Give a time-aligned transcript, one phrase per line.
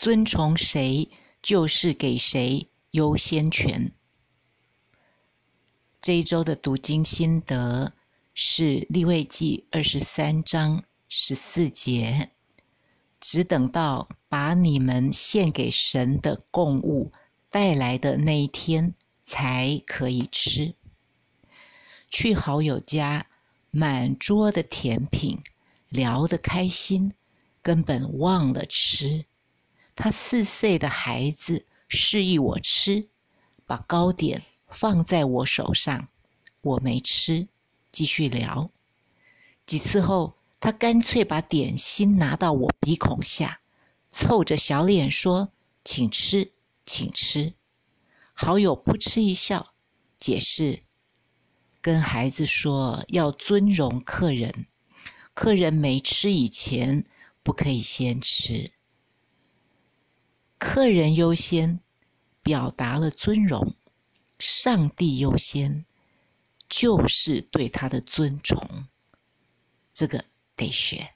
[0.00, 1.10] 尊崇谁
[1.42, 3.90] 就是给谁优先权。
[6.00, 7.92] 这一周的读经心得
[8.32, 12.30] 是利未记二十三章十四节，
[13.18, 17.10] 只等到把你们献给神的供物
[17.50, 18.94] 带来的那一天
[19.24, 20.76] 才可以吃。
[22.08, 23.26] 去好友家，
[23.72, 25.42] 满桌的甜品，
[25.88, 27.12] 聊得开心，
[27.60, 29.24] 根本忘了吃。
[30.00, 33.08] 他四岁的孩子示意我吃，
[33.66, 36.06] 把糕点放在我手上，
[36.60, 37.48] 我没吃，
[37.90, 38.70] 继续聊。
[39.66, 43.60] 几次后，他干脆把点心拿到我鼻孔下，
[44.08, 45.52] 凑着小脸说
[45.84, 46.52] ：“请吃，
[46.86, 47.54] 请吃。”
[48.34, 49.74] 好友扑哧一笑，
[50.20, 50.84] 解释
[51.82, 54.66] ：“跟孩子说要尊荣客人，
[55.34, 57.04] 客人没吃以前
[57.42, 58.70] 不可以先吃。”
[60.58, 61.80] 客人优先，
[62.42, 63.76] 表达了尊荣；
[64.38, 65.86] 上帝优先，
[66.68, 68.86] 就是对他的尊崇。
[69.92, 70.24] 这个
[70.56, 71.14] 得学。